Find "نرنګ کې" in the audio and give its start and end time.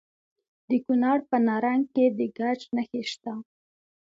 1.47-2.05